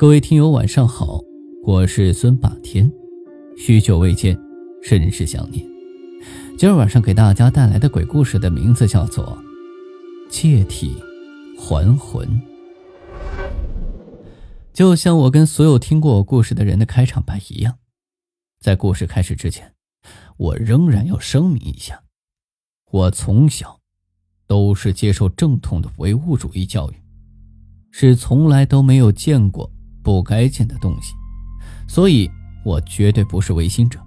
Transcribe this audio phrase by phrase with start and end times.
[0.00, 1.20] 各位听友，晚上好，
[1.62, 2.90] 我是孙霸天，
[3.54, 4.34] 许久未见，
[4.82, 5.62] 甚是想念。
[6.56, 9.26] 今儿晚上给大家带来的鬼故事的名字叫做
[10.30, 10.96] 《借体
[11.58, 12.26] 还魂》。
[14.72, 17.76] 就像我跟所有听过我故事的人的开场白一样，
[18.58, 19.74] 在故事开始之前，
[20.38, 22.04] 我仍然要声明一下：
[22.90, 23.80] 我从小
[24.46, 26.94] 都是接受正统的唯物主义教育，
[27.90, 29.70] 是从来都没有见过。
[30.10, 31.14] 不该见的东西，
[31.86, 32.28] 所以
[32.64, 34.00] 我绝对不是唯心者。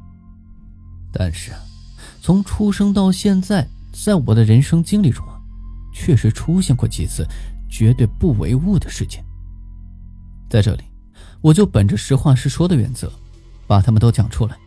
[1.13, 1.53] 但是，
[2.19, 5.39] 从出生到现在，在我的人生经历中啊，
[5.93, 7.25] 确实出现过几次
[7.69, 9.23] 绝对不唯物的事件。
[10.49, 10.83] 在这里，
[11.39, 13.09] 我就本着实话实说的原则，
[13.65, 14.57] 把他们都讲出来，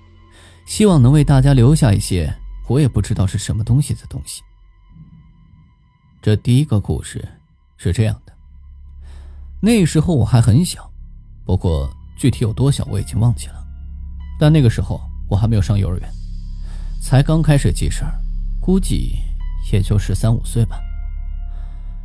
[0.67, 2.35] 希望能为大家留下一些
[2.67, 4.43] 我也不知道是什么东西的东西。
[6.23, 7.23] 这第一个故事
[7.77, 8.33] 是这样的：
[9.61, 10.91] 那时候我还很小。
[11.47, 13.65] 不过具体有多小我已经忘记了，
[14.39, 16.11] 但那个时候我还没有上幼儿园，
[17.01, 18.13] 才刚开始记事儿，
[18.61, 19.17] 估计
[19.73, 20.79] 也就十三五岁吧。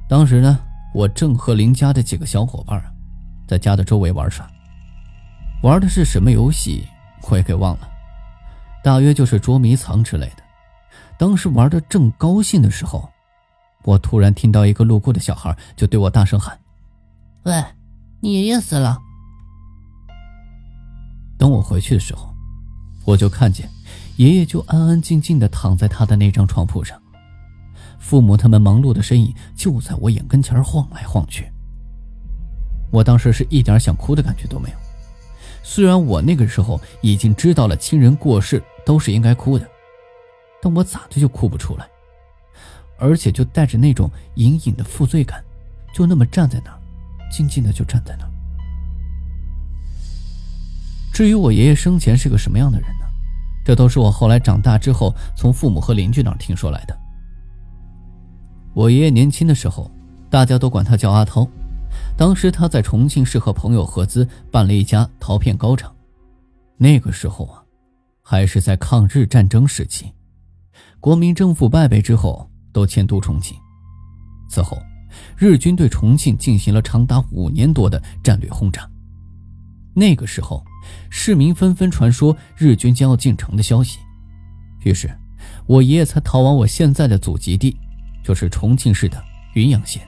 [0.07, 0.59] 当时呢，
[0.93, 2.79] 我正和邻家的几个小伙伴
[3.47, 4.47] 在家的周围玩耍，
[5.63, 6.85] 玩的是什么游戏
[7.29, 7.89] 我也给忘了，
[8.83, 10.43] 大约就是捉迷藏之类的。
[11.17, 13.09] 当时玩的正高兴的时候，
[13.83, 16.59] 我突然听到一个路过的小孩就对我大声喊
[17.43, 17.63] ：“喂，
[18.19, 18.99] 你爷爷死了！”
[21.41, 22.31] 等我回去的时候，
[23.03, 23.67] 我就看见
[24.17, 27.01] 爷爷就安安静静的躺在他的那张床铺上，
[27.97, 31.51] 父母他们忙碌的身影就在我眼跟前晃来晃去。
[32.91, 34.75] 我当时是一点想哭的感觉都没有，
[35.63, 39.67] 虽然我那个时候已经知道了亲人过世都是应该哭的，
[40.61, 41.89] 但我咋的就哭不出来，
[42.99, 45.43] 而且就带着那种隐隐的负罪感，
[45.91, 46.77] 就那么站在那儿，
[47.31, 48.30] 静静的就站在那儿。
[51.21, 53.05] 至于我爷爷生前是个什么样的人呢？
[53.63, 56.97] 这都是我后来长大之后从父母和邻居那儿听说来的。
[58.73, 59.91] 我爷爷年轻的时候，
[60.31, 61.47] 大家都管他叫阿涛。
[62.17, 65.95] 当时他在重庆市和朋友合资办了一家陶片高厂。
[66.75, 67.61] 那个时候啊，
[68.23, 70.11] 还是在抗日战争时期，
[70.99, 73.55] 国民政府败北之后都迁都重庆。
[74.49, 74.75] 此后，
[75.37, 78.89] 日军对重庆进行了长达五年多的战略轰炸。
[79.93, 80.65] 那个时候。
[81.09, 83.99] 市民纷纷传说日军将要进城的消息，
[84.83, 85.09] 于是，
[85.65, 87.77] 我爷爷才逃往我现在的祖籍地，
[88.23, 90.01] 就是重庆市的云阳县。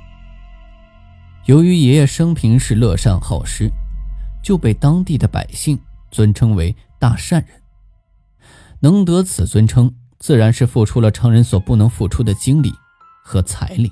[1.46, 3.70] 由于爷爷生平是乐善好施，
[4.42, 5.78] 就被当地的百姓
[6.10, 7.62] 尊称为大善人。
[8.80, 12.74] 能得此尊称，自然是付出了常人所不能付出的精力
[13.24, 13.92] 和财力。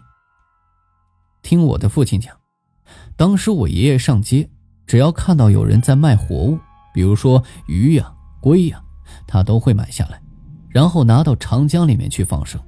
[1.42, 2.36] 听我的父亲讲，
[3.16, 4.50] 当时我爷爷上街，
[4.86, 6.58] 只要看到有人在卖活物。
[6.94, 8.82] 比如说鱼呀、龟呀，
[9.28, 10.22] 他都会买下来，
[10.70, 12.62] 然后拿到长江里面去放生，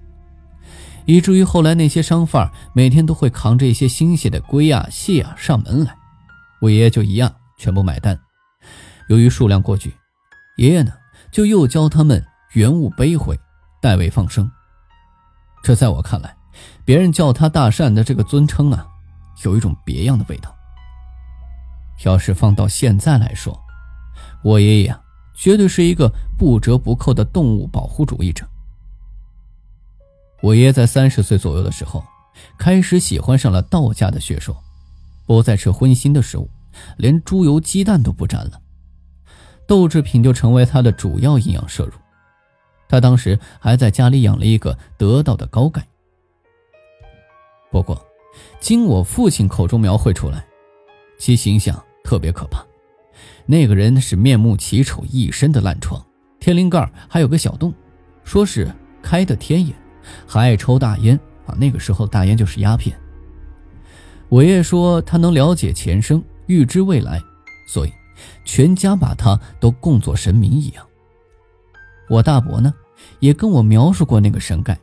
[1.06, 5.95] 以至于后来那些商贩每天都会扛着一些新鲜的龟呀、蟹呀上门来，
[6.61, 8.17] 我爷爷就一样全部买单。
[9.09, 9.94] 由于数量过巨，
[10.57, 10.94] 爷爷呢
[11.31, 12.23] 就又教他们
[12.53, 13.38] 原物背回，
[13.81, 14.50] 代为放生。
[15.61, 16.35] 这在我看来，
[16.85, 18.88] 别人叫他大善的这个尊称啊，
[19.44, 20.55] 有一种别样的味道。
[22.05, 23.57] 要是放到现在来说，
[24.44, 25.01] 我爷爷啊，
[25.34, 28.46] 绝对是一个不折不扣的动物保护主义者。
[30.41, 32.03] 我爷爷在三十岁左右的时候，
[32.57, 34.56] 开始喜欢上了道家的学说，
[35.25, 36.50] 不再吃荤腥的食物，
[36.97, 38.62] 连猪油鸡蛋都不沾了，
[39.66, 41.94] 豆制品就成为他的主要营养摄入。
[42.90, 45.81] 他当时还在家里养了一个得道的高钙。
[47.72, 48.06] 不过，
[48.59, 50.46] 经我父亲口中描绘出来，
[51.18, 52.63] 其形象特别可怕。
[53.45, 56.03] 那个人是面目奇丑，一身的烂疮，
[56.39, 57.73] 天灵盖还有个小洞，
[58.23, 59.75] 说是开的天眼，
[60.25, 61.55] 还爱抽大烟啊。
[61.59, 62.97] 那个时候大烟就是鸦片。
[64.29, 67.21] 我爷爷说他能了解前生，预知未来，
[67.67, 67.93] 所以
[68.45, 70.85] 全家把他都供作神明一样。
[72.09, 72.73] 我大伯呢，
[73.19, 74.73] 也跟我描述过那个神盖，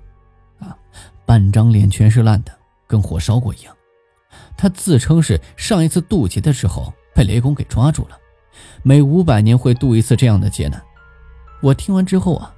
[0.59, 0.77] 啊，
[1.25, 2.53] 半张脸全是烂的，
[2.87, 3.75] 跟火烧过一样。
[4.57, 8.19] 他自称是上一次渡劫的时候被雷公给抓住了。
[8.83, 10.83] 每五百年会渡一次这样的劫难，
[11.63, 12.55] 我听完之后啊，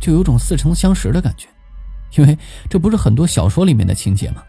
[0.00, 1.48] 就有种似曾相识的感觉，
[2.16, 2.36] 因为
[2.68, 4.42] 这不是很多小说里面的情节吗？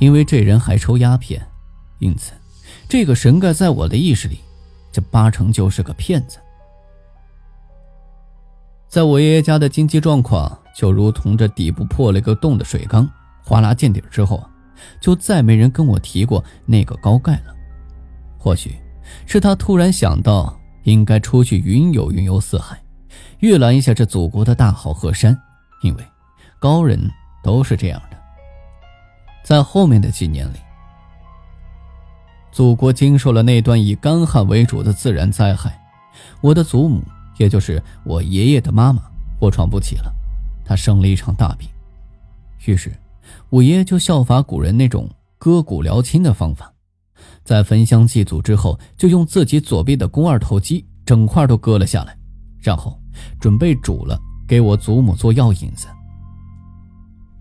[0.00, 1.44] 因为这人还抽鸦片，
[1.98, 2.32] 因此
[2.88, 4.40] 这个神盖在我的意识里，
[4.90, 6.38] 这八成就是个骗子。
[8.88, 13.06] 在我爷爷家的经济状况就如同这底部破了个洞的水缸，
[13.44, 14.42] 哗啦见底之后，
[15.00, 17.54] 就再没人跟我提过那个高盖了。
[18.38, 18.74] 或许。
[19.26, 22.80] 是他突然想到应该出去云游云游四海，
[23.40, 25.38] 阅览一下这祖国的大好河山，
[25.82, 26.04] 因为
[26.58, 26.98] 高人
[27.42, 28.18] 都是这样的。
[29.44, 30.56] 在后面的几年里，
[32.50, 35.80] 祖国经受了那段以干旱为主的自然灾害，
[36.40, 37.02] 我的祖母，
[37.38, 39.02] 也就是我爷爷的妈妈，
[39.40, 40.12] 卧床不起了，
[40.64, 41.68] 她生了一场大病，
[42.66, 42.92] 于是
[43.48, 45.08] 我爷爷就效法古人那种
[45.38, 46.72] 割骨疗亲的方法。
[47.44, 52.16] 在焚香祭祖之后，就用自己左臂的肱二头肌整块都割了下来，
[52.60, 52.98] 然后
[53.40, 55.86] 准备煮了给我祖母做药引子。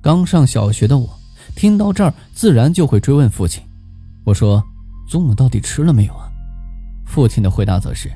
[0.01, 1.09] 刚上小学的我
[1.55, 3.61] 听到这儿，自然就会追问父亲
[4.23, 4.63] ：“我说，
[5.07, 6.29] 祖母到底吃了没有啊？”
[7.05, 8.11] 父亲的回答则是：“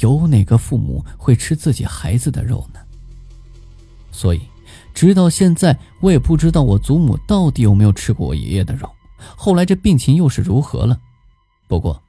[0.00, 2.80] 有哪个父母会吃自己孩子的肉呢？”
[4.10, 4.40] 所以，
[4.94, 8.88] 直到现在，我也不知道我祖母到底有没有吃过我爷爷的肉。
[9.36, 10.98] 后来这病情又是如何了？
[11.68, 12.02] 不过，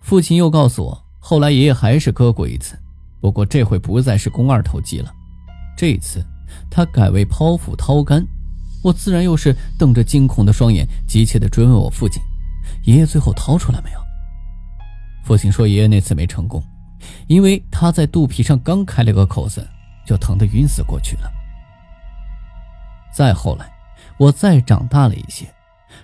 [0.00, 2.78] 父亲又告诉我，后来爷爷还是割过一次，
[3.20, 5.12] 不过这回不再是肱二头肌了，
[5.76, 6.24] 这一次
[6.70, 8.26] 他改为剖腹掏肝。
[8.82, 12.22] 我自然又是瞪着惊恐的双眼，急切地追问我父亲
[12.86, 14.00] ：“爷爷最后掏出来没有？”
[15.22, 16.64] 父亲说：“爷爷那次没成功，
[17.26, 19.68] 因为他在肚皮上刚开了个口子，
[20.06, 21.30] 就疼得晕死过去了。”
[23.12, 23.70] 再后来，
[24.16, 25.46] 我再长大了一些。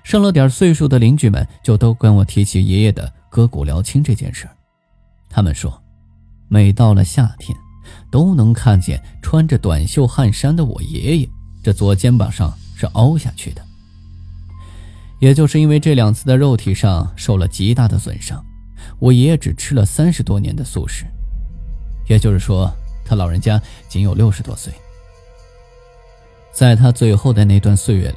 [0.05, 4.49] 上了点岁数的邻居们就都跟我提起爷爷的割骨疗亲这件事
[5.29, 5.83] 他们说，
[6.49, 7.57] 每到了夏天，
[8.11, 11.29] 都能看见穿着短袖汗衫的我爷爷，
[11.63, 13.63] 这左肩膀上是凹下去的。
[15.19, 18.43] 也就是因为这两次的肉体上受了极大的损伤，
[18.99, 21.05] 我爷爷只吃了三十多年的素食，
[22.09, 22.73] 也就是说，
[23.05, 24.73] 他老人家仅有六十多岁。
[26.53, 28.17] 在他最后的那段岁月里。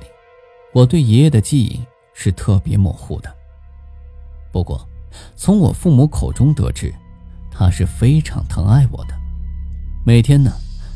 [0.73, 1.79] 我对爷爷的记忆
[2.13, 3.35] 是特别模糊的。
[4.51, 4.87] 不过，
[5.35, 6.93] 从我父母口中得知，
[7.51, 9.13] 他是非常疼爱我的，
[10.05, 10.51] 每天呢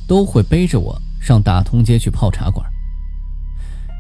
[0.08, 2.66] 都会背着我上大通街去泡茶馆。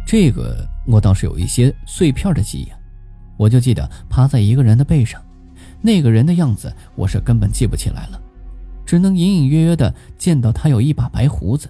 [0.06, 2.72] 这个我倒是有一些碎片的记忆，
[3.38, 5.24] 我就记得趴在一个人的背上，
[5.81, 8.22] 那个人的样子我是根本记不起来了，
[8.86, 11.68] 只能隐隐约约的见到他有一把白胡子，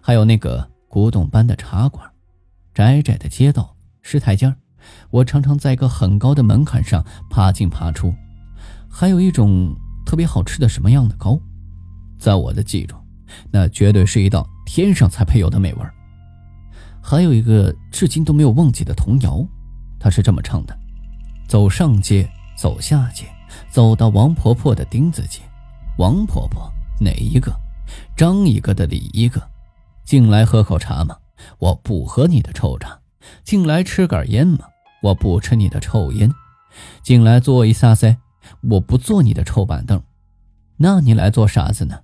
[0.00, 2.04] 还有那个古董般的茶馆。
[2.76, 4.54] 窄窄的街道，石台阶
[5.08, 8.12] 我常常在一个很高的门槛上爬进爬出。
[8.86, 9.74] 还有一种
[10.04, 11.40] 特别好吃的什么样的糕，
[12.18, 13.02] 在我的记忆中，
[13.50, 15.82] 那绝对是一道天上才配有的美味
[17.02, 19.42] 还有一个至今都没有忘记的童谣，
[19.98, 20.78] 它是这么唱的：
[21.48, 23.24] 走上街，走下街，
[23.70, 25.40] 走到王婆婆的钉子街。
[25.96, 26.70] 王婆婆
[27.00, 27.50] 哪一个？
[28.14, 29.40] 张一个的李一个，
[30.04, 31.16] 进来喝口茶吗？
[31.58, 33.00] 我不喝你的臭茶，
[33.44, 34.60] 进来吃杆烟嘛？
[35.02, 36.32] 我不吃你的臭烟，
[37.02, 38.16] 进来坐一下噻，
[38.62, 40.02] 我不坐你的臭板凳，
[40.76, 42.00] 那你来做啥子呢？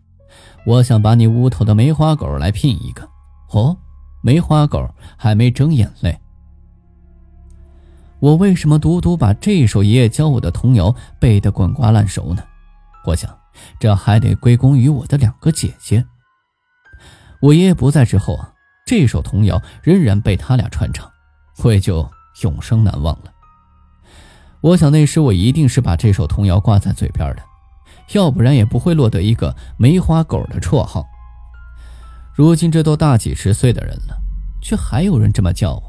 [0.64, 3.08] 我想把你屋头的梅花狗来聘一个。
[3.50, 3.76] 哦，
[4.22, 6.20] 梅花狗还没睁眼嘞。
[8.20, 12.44] 我为什么独独把这首爷爷教我的童谣背得滚瓜烂熟呢？
[13.04, 13.36] 我想，
[13.80, 16.04] 这还得归功于我的两个姐姐。
[17.40, 18.52] 我爷爷不在之后啊。
[18.84, 21.10] 这首童谣仍然被他俩传唱，
[21.64, 22.08] 我也就
[22.42, 23.32] 永生难忘了。
[24.60, 27.42] 我想那时我一定是把这首童谣挂在嘴边的，
[28.12, 31.04] 要不然也不会落得一个“梅花狗”的绰号。
[32.34, 34.16] 如今这都大几十岁的人了，
[34.62, 35.82] 却还有人这么叫我，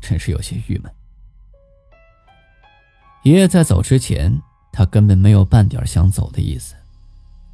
[0.00, 0.92] 真是有些郁闷。
[3.22, 4.40] 爷爷在走之前，
[4.72, 6.74] 他根本没有半点想走的意思，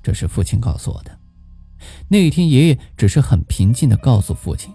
[0.03, 1.11] 这是父亲告诉我的。
[2.09, 4.73] 那一天，爷爷只是很平静地告诉父亲。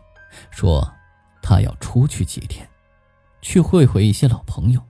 [0.49, 0.87] 说，
[1.41, 2.67] 他要出去几天，
[3.41, 4.81] 去会会一些老朋友。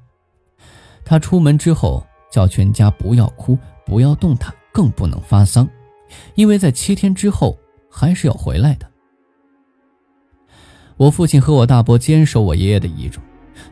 [1.03, 5.67] 他出门之后，叫全家不要哭，不要动弹，更不能发丧，
[6.35, 7.57] 因为在七天之后
[7.89, 8.89] 还是要回来的。
[10.97, 13.19] 我父亲和我大伯坚守我爷爷的遗嘱，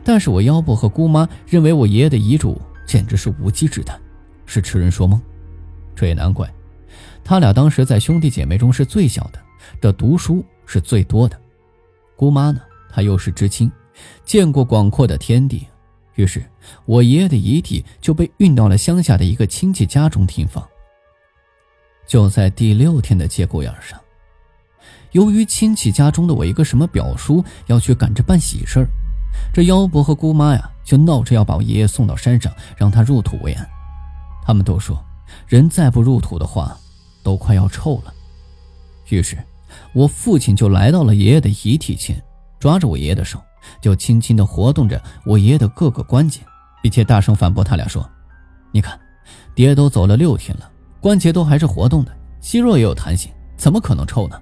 [0.02, 3.98] 但是我幺伯和姑妈认为我爷爷的遗嘱简直是无稽之谈，
[4.46, 5.20] 是痴人说梦。
[5.94, 6.52] 这也难怪，
[7.22, 9.40] 他俩当时在兄弟姐妹中是最小的，
[9.80, 11.40] 的读书是最多的。
[12.20, 12.60] 姑妈呢？
[12.90, 13.72] 她又是知青，
[14.26, 15.66] 见过广阔的天地，
[16.16, 16.44] 于是
[16.84, 20.62] 我爷爷的遗体就被运到了乡下的一个亲戚家中停放。
[22.06, 23.98] 就在第六天的节骨眼上，
[25.12, 28.86] 由于亲戚家中的我一个什么表叔要去赶着办喜事儿，
[29.50, 33.66] 这幺伯和姑妈呀就闹着要把我爷爷送到山上，让他入土为安。
[34.44, 35.02] 他们都说，
[35.46, 36.76] 人再不入土的话，
[37.22, 38.12] 都快要臭了。
[39.08, 39.38] 于是。
[39.92, 42.22] 我父亲就来到了爷爷的遗体前，
[42.58, 43.42] 抓着我爷爷的手，
[43.80, 46.40] 就轻轻地活动着我爷爷的各个关节，
[46.82, 48.08] 并且大声反驳他俩说
[48.72, 48.98] ：“你看，
[49.54, 54.40] 爹都走了六天了，关节都还是活动的，肌肉也有弹性，怎么可能臭呢？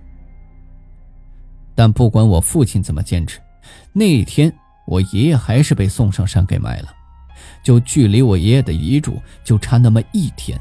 [1.74, 3.40] 但不管我父亲怎么坚持，
[3.92, 4.52] 那一天
[4.86, 6.88] 我爷爷还是被送上山给埋了，
[7.62, 10.60] 就距离我爷爷的遗嘱就差那么一天。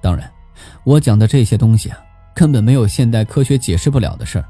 [0.00, 0.30] 当然，
[0.84, 1.98] 我讲的这些东西啊，
[2.34, 4.44] 根本没有现代科学解释不了的事儿，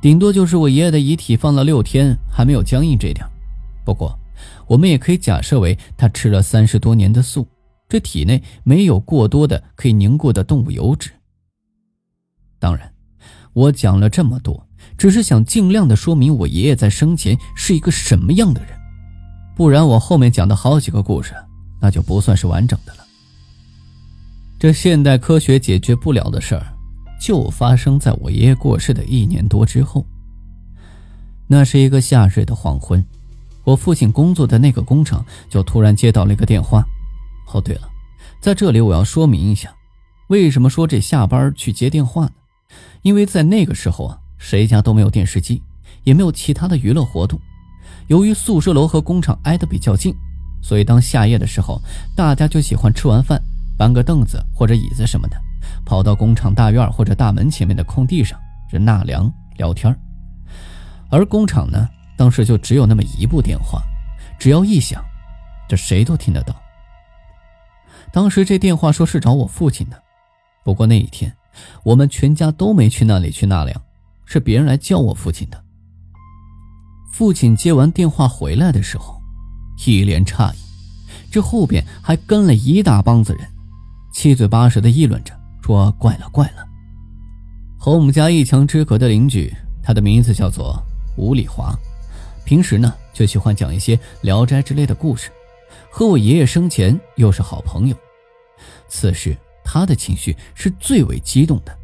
[0.00, 3.26] 顶多就是我爷爷的遗体放了六天还没有僵硬这点。
[3.84, 4.18] 不过，
[4.66, 7.46] 我们也可以假设为他吃了三十多年的素，
[7.88, 11.10] 这体内没有过多的可以凝固的动物油脂。
[12.58, 12.92] 当然，
[13.52, 14.66] 我讲了这么多，
[14.98, 18.70] 只是想尽量的说明我爷爷在生前是一个什么样的人，
[19.56, 21.34] 不然我后面讲的好几个故事，
[21.80, 23.06] 那就不算是完整的了。
[24.58, 26.66] 这现代科学解决不了的事儿，
[27.20, 30.04] 就发生在我爷爷过世的一年多之后。
[31.48, 33.04] 那是一个夏日的黄昏。
[33.64, 36.84] 我父亲工作的那个工厂就突然接到了一个电话。
[37.52, 37.88] 哦，对了，
[38.40, 39.74] 在这里我要说明一下，
[40.28, 42.32] 为什么说这下班去接电话呢？
[43.02, 45.62] 因为在那个时候啊，谁家都没有电视机，
[46.04, 47.40] 也没有其他的娱乐活动。
[48.08, 50.14] 由于宿舍楼和工厂挨得比较近，
[50.62, 51.80] 所以当下夜的时候，
[52.16, 53.40] 大家就喜欢吃完饭
[53.76, 55.36] 搬个凳子或者椅子什么的，
[55.84, 58.38] 跑到工厂大院或者大门前面的空地上，
[58.70, 59.96] 这纳凉聊天
[61.10, 61.88] 而工厂呢？
[62.16, 63.82] 当时就只有那么一部电话，
[64.38, 65.04] 只要一响，
[65.68, 66.54] 这谁都听得到。
[68.10, 70.02] 当时这电话说是找我父亲的，
[70.64, 71.30] 不过那一天
[71.82, 73.82] 我们全家都没去那里去纳凉，
[74.24, 75.62] 是别人来叫我父亲的。
[77.12, 79.20] 父亲接完电话回来的时候，
[79.86, 80.56] 一脸诧异，
[81.30, 83.46] 这后边还跟了一大帮子人，
[84.12, 86.64] 七嘴八舌的议论着，说怪了怪了。
[87.76, 90.80] 和我们家一墙之隔的邻居，他的名字叫做
[91.16, 91.76] 吴礼华。
[92.44, 95.28] 平时呢，就喜欢讲一些《聊斋》之类的故事，
[95.90, 97.96] 和我爷爷生前又是好朋友。
[98.88, 101.76] 此时他的情绪是最为激动的。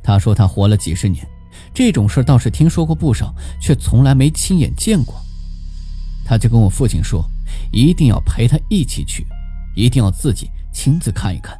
[0.00, 1.26] 他说他活了几十年，
[1.74, 5.16] 这种事倒是听说过不少，却从来没亲眼见过。
[6.24, 7.24] 他就跟我父亲说，
[7.72, 9.26] 一定要陪他一起去，
[9.74, 11.58] 一定要自己亲自看一看。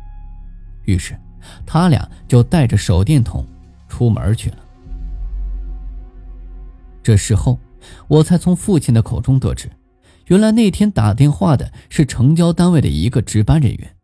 [0.84, 1.18] 于是，
[1.66, 3.46] 他俩就带着手电筒
[3.88, 4.56] 出门去了。
[7.02, 7.58] 这时候。
[8.08, 9.70] 我才从父亲的口中得知，
[10.26, 13.96] 原来那天打电话的是城郊单位的一个值班人员。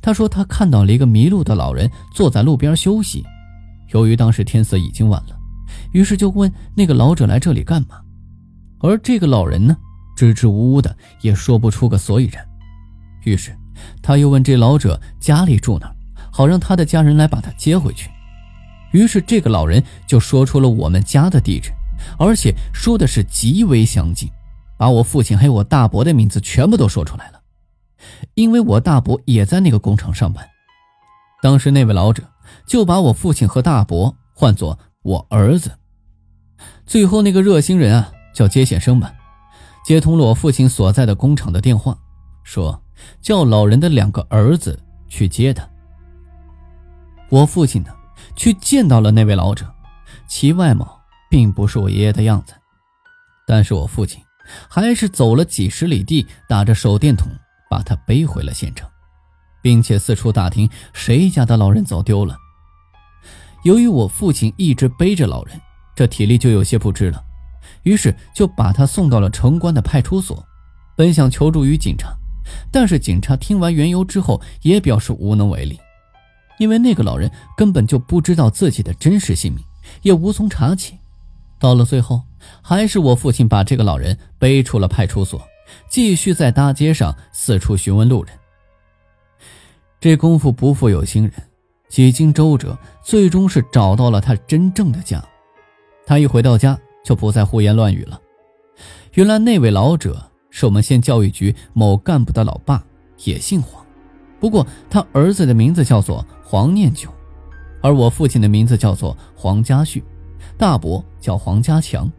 [0.00, 3.22] 他说他看到了一个迷路的老人坐在路边休息。
[3.90, 5.38] 由于当时天色已经晚了，
[5.92, 8.00] 于是就问那个老者来这里干嘛。
[8.80, 9.76] 而这个老人呢，
[10.16, 12.44] 支支吾吾的也说不出个所以然。
[13.24, 13.54] 于是
[14.02, 15.94] 他又问这老者家里住哪，
[16.30, 18.10] 好让他的家人来把他接回去。
[18.92, 21.70] 于是这个老人就说出了我们家的地址。
[22.18, 24.26] 而且说的是极为详尽，
[24.78, 27.40] 把我父亲还有我大伯的名字全部都说出来了。
[28.32, 30.48] 因为我大伯也在那个工厂上班，
[31.42, 32.22] 当时那位老者
[32.66, 35.72] 就把我父亲和大伯唤作我儿子。
[36.86, 39.12] 最后那个热心人啊，叫接线生吧，
[39.84, 41.98] 接通了我父亲所在的工厂的电话，
[42.42, 42.82] 说
[43.20, 45.68] 叫老人的两个儿子去接他。
[47.30, 47.90] 我父亲呢，
[48.36, 49.66] 去见到了那位老者，
[50.28, 50.98] 其外貌。
[51.30, 52.54] 并不是我爷爷的样子，
[53.46, 54.20] 但是我父亲
[54.68, 57.28] 还是走了几十里地，打着手电筒
[57.70, 58.84] 把他背回了县城，
[59.62, 62.36] 并且四处打听谁家的老人走丢了。
[63.62, 65.56] 由于我父亲一直背着老人，
[65.94, 67.22] 这体力就有些不支了，
[67.84, 70.44] 于是就把他送到了城关的派出所，
[70.96, 72.12] 本想求助于警察，
[72.72, 75.78] 但是警察听完缘由之后也表示无能为力，
[76.60, 79.64] 因为那个老人根本就不知道自己的真实姓名，
[80.02, 80.98] 也无从查起。
[81.58, 82.22] 到了最后，
[82.60, 85.42] 还是我父亲把这个老人背出了派出所，
[85.88, 88.34] 继续在大街上四处询问路人。
[89.98, 91.32] 这功夫不负有心人，
[91.88, 95.24] 几经周折，最终是找到了他真正的家。
[96.04, 98.20] 他一回到家，就不再胡言乱语了。
[99.14, 102.84] 原来那位老者是我们县教育局某干部的老爸，
[103.24, 103.79] 也姓黄，
[104.40, 107.12] 不过他儿子的名字叫做黄念九，
[107.82, 110.02] 而我父亲的名字叫做黄家旭。
[110.56, 112.10] 大伯叫黄家强，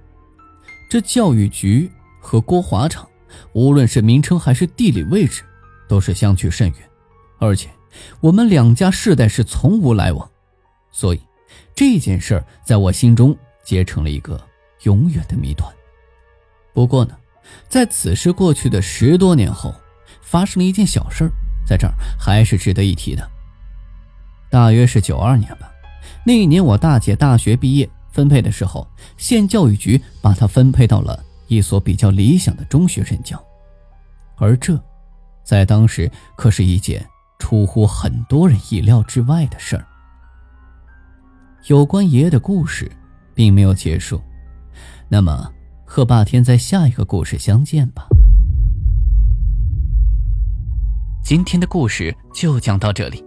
[0.89, 3.07] 这教育局和郭华厂，
[3.53, 5.43] 无论是名称还是地理位置，
[5.87, 6.77] 都是相去甚远，
[7.39, 7.69] 而且
[8.19, 10.29] 我们两家世代是从无来往，
[10.91, 11.21] 所以
[11.75, 14.39] 这件事儿在我心中结成了一个
[14.83, 15.71] 永远的谜团。
[16.73, 17.15] 不过呢，
[17.67, 19.73] 在此事过去的十多年后，
[20.21, 21.31] 发生了一件小事儿，
[21.65, 23.29] 在这儿还是值得一提的。
[24.49, 25.71] 大约是九二年吧，
[26.25, 27.89] 那一年我大姐大学毕业。
[28.13, 33.41] 分配的时候，县教育局把她分配到了一所比较理想的中学任教，
[34.35, 34.77] 而这，
[35.45, 37.07] 在当时可是一件
[37.39, 39.87] 出乎很多人意料之外的事儿。
[41.67, 42.91] 有关爷爷的故事
[43.33, 44.21] 并没有结束，
[45.07, 45.49] 那么
[45.85, 48.10] 和霸天在下一个故事相见吧。
[51.23, 53.23] 今天的故事就讲到这里，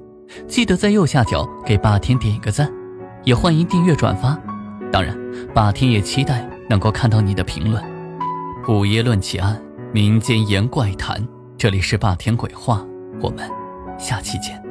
[0.49, 2.71] 记得在右下角给霸天点一个赞，
[3.23, 4.39] 也欢迎订阅转发。
[4.93, 5.17] 当然，
[5.55, 7.83] 霸天也期待能够看到你的评论。
[8.69, 12.85] 午夜论奇案，民间言怪谈，这里是霸天鬼话，
[13.23, 13.49] 我们
[13.97, 14.64] 下期见。